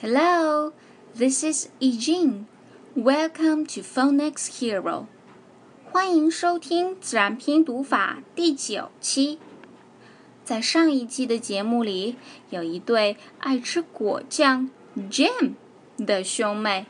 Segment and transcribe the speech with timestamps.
[0.00, 0.72] Hello,
[1.16, 2.46] this is Eugene.
[2.96, 5.06] Welcome to Phonics Hero.
[5.90, 9.38] 欢迎收听自然拼读法第九期。
[10.44, 12.16] 在上一期的节目里，
[12.50, 14.68] 有一对爱吃果酱
[15.10, 15.54] jam
[15.96, 16.86] 的兄妹，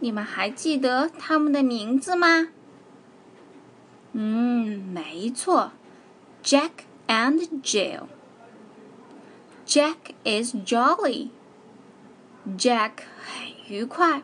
[0.00, 2.48] 你们还记得他们的名字吗？
[4.12, 5.70] 嗯，没错，
[6.42, 6.70] Jack
[7.06, 11.28] and Jill。Jack is jolly.
[12.56, 14.22] Jack 很愉快。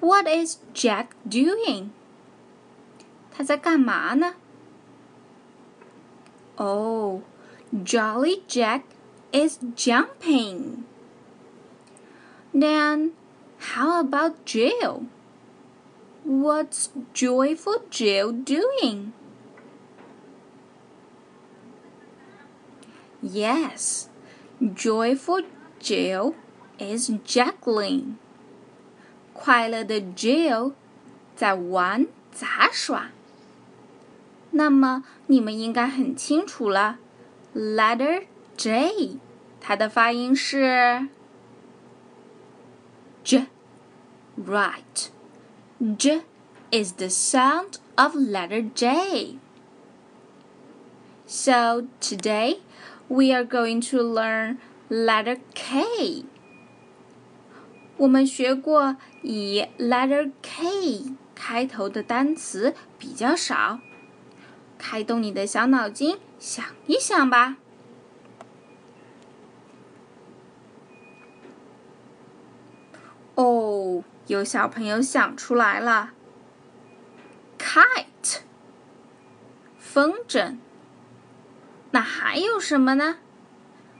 [0.00, 1.90] What is Jack doing?
[3.30, 4.34] 他在干嘛呢？
[6.56, 7.22] Oh,
[7.72, 8.82] Jolly Jack
[9.32, 10.84] is jumping.
[12.52, 13.12] Then,
[13.58, 15.06] how about Jill?
[16.24, 19.12] What's joyful Jill doing?
[23.22, 24.08] Yes,
[24.60, 25.42] joyful
[25.80, 26.34] Jill
[26.78, 28.16] is juggling.
[29.32, 30.72] 快乐的 Jill
[31.34, 33.10] 在玩杂耍。
[34.50, 36.98] 那么你们应该很清楚了，
[37.54, 38.24] letter
[38.56, 39.16] J，
[39.60, 41.08] 它的发音是
[43.24, 46.22] J，right。J
[46.70, 49.38] is the sound of letter J.
[51.26, 52.58] So today
[53.08, 54.58] we are going to learn
[54.90, 56.24] letter K.
[57.97, 63.79] 我们学过以 letter K 开头的单词比较少，
[64.77, 67.57] 开动你的小脑筋想一想吧。
[73.33, 76.11] 哦，有小朋友想出来了
[77.57, 78.39] ，kite，
[79.77, 80.57] 风筝。
[81.91, 83.17] 那还有什么呢？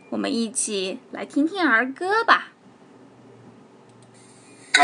[0.09, 2.49] 我们一起来听听儿歌吧。
[4.77, 4.81] K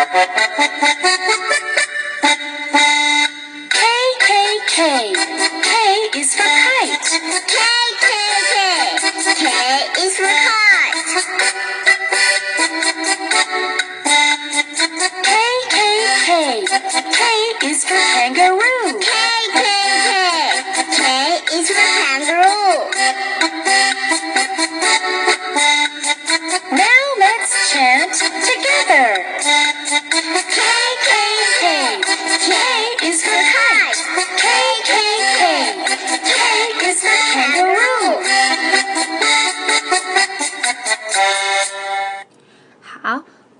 [4.26, 4.30] K
[4.68, 4.78] K
[5.62, 5.70] K
[6.20, 7.06] is for kite.
[7.46, 7.58] K
[8.02, 8.08] K
[8.50, 8.56] K
[9.38, 9.48] K
[10.02, 11.14] is for kite.
[15.22, 15.32] K
[15.70, 15.78] K
[16.26, 16.30] K
[17.14, 17.22] K
[17.70, 18.83] is for kangaroo.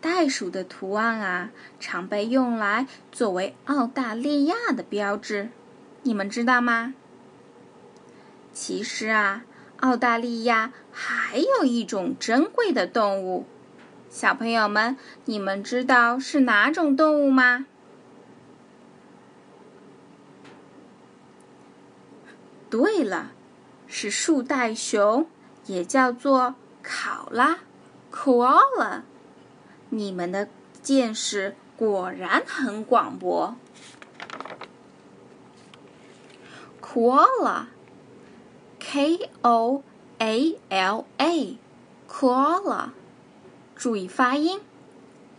[0.00, 5.50] 袋鼠的图案啊，常被用来作为澳大利亚的标志，
[6.08, 6.94] 你们知道吗？
[8.54, 9.44] 其实啊，
[9.80, 13.44] 澳大利亚还有一种珍贵的动物，
[14.08, 14.96] 小朋友们，
[15.26, 17.66] 你们知道是哪种动物吗？
[22.70, 23.32] 对了，
[23.86, 25.26] 是树袋熊，
[25.66, 27.58] 也叫做考拉
[28.10, 29.02] （koala）。
[29.90, 30.48] 你们的
[30.80, 33.54] 见识果然很广博。
[36.87, 39.83] Koala，K O
[40.19, 42.89] A L A，koala，
[43.75, 44.59] 注意发音，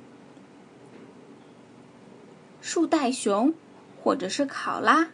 [2.61, 3.53] 树袋熊，
[4.01, 5.09] 或者是考拉，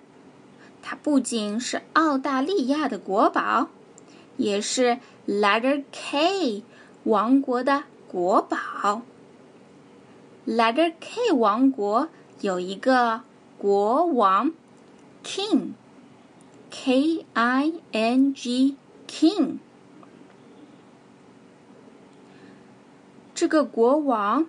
[0.84, 3.70] 它不仅是澳大利亚的国宝，
[4.37, 6.63] 也是 Letter K
[7.05, 9.03] 王国的国宝。
[10.47, 12.09] Letter K 王国
[12.41, 13.23] 有一个
[13.59, 14.53] 国王
[15.25, 15.73] ，King。
[16.77, 18.77] K I N G
[19.07, 19.59] king。
[23.33, 24.47] 这个国王，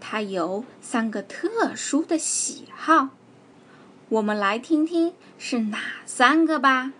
[0.00, 3.10] 他有三个特殊的喜好，
[4.08, 6.92] 我们来听听是哪三个吧。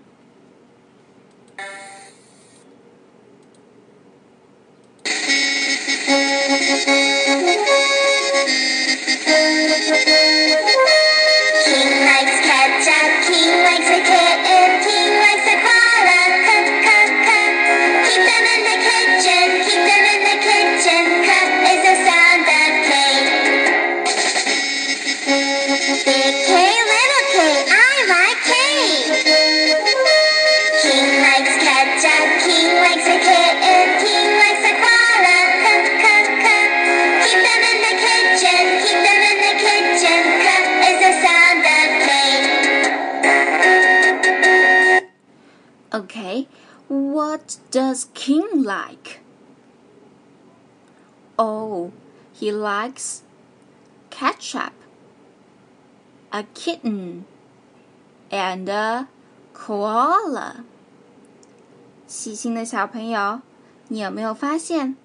[46.29, 46.47] Okay,
[46.87, 49.21] what does King like?
[51.35, 51.91] Oh,
[52.31, 53.23] he likes
[54.11, 54.73] ketchup,
[56.31, 57.25] a kitten,
[58.29, 59.07] and a
[59.53, 60.63] koala.
[62.05, 63.41] 细心的小朋友，
[63.87, 64.95] 你有没有发现，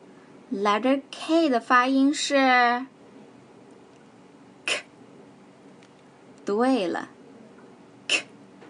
[0.53, 2.85] letter K 的发音是
[4.67, 4.85] k？
[6.45, 7.09] 对了。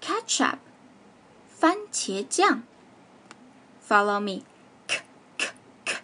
[0.00, 0.58] ketchup，
[1.60, 2.62] 番茄酱。
[3.80, 4.44] Follow me.
[4.86, 5.00] K
[5.38, 5.48] k
[5.84, 5.96] k.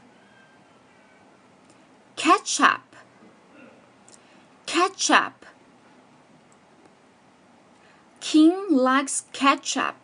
[2.17, 2.81] Ketchup.
[4.67, 5.47] Ketchup.
[8.21, 9.97] King likes ketchup.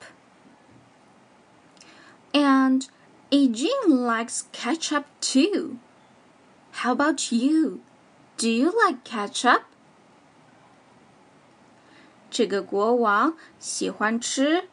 [2.35, 2.89] And
[3.31, 5.79] Eugene likes ketchup too.
[6.73, 7.81] How about you?
[8.37, 9.63] Do you like ketchup?
[12.33, 14.69] 这个国王喜欢吃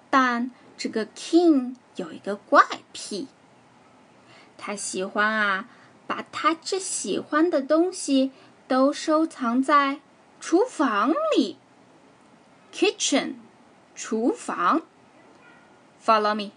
[0.10, 3.28] 但这个 King 有一个怪癖。
[4.68, 5.70] 他喜欢啊，
[6.08, 8.34] 把他最喜欢的东西
[8.68, 10.02] 都收藏在
[10.42, 11.58] 厨房里。
[12.74, 13.36] Kitchen，
[13.96, 14.82] 厨房。
[16.04, 16.52] Follow me。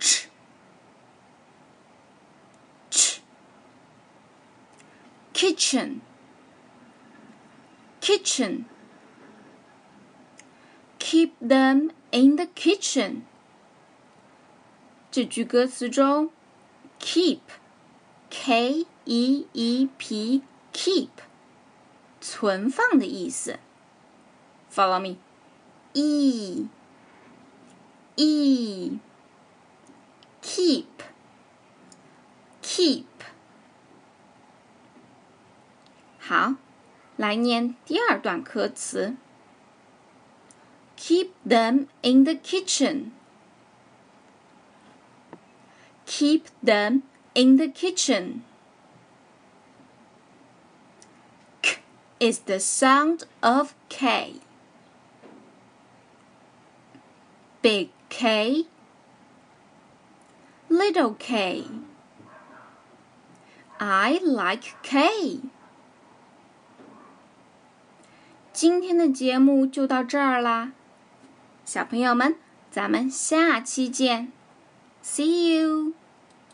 [0.00, 0.26] ch
[2.90, 3.20] ch
[5.32, 6.00] kitchen
[8.00, 8.64] kitchen
[10.98, 13.20] keep them in the kitchen
[15.12, 16.32] 这句歌词中
[16.99, 17.39] keep,
[18.29, 20.41] k e e p,
[20.73, 21.09] keep，
[22.21, 23.59] 存放的意思。
[24.71, 25.17] Follow me,
[25.93, 26.67] e
[28.15, 28.99] e
[30.41, 30.85] keep
[32.61, 33.05] keep。
[36.19, 36.55] 好，
[37.15, 39.15] 来念第二段歌词。
[40.97, 43.11] Keep them in the kitchen.
[46.19, 47.03] Keep them
[47.33, 48.43] in the kitchen.
[52.19, 54.35] is the sound of K.
[57.61, 58.65] Big K,
[60.69, 61.65] little K.
[63.79, 65.41] I like K.
[68.53, 70.71] 今天的节目就到这儿啦，
[71.65, 72.37] 小朋友们，
[72.71, 74.31] 咱们下期见，
[75.03, 75.93] See you。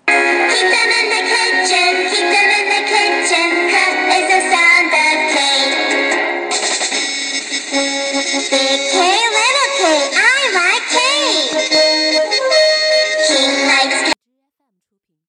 [0.08, 4.65] Keep them in the kitchen, keep them in the kitchen, cut is a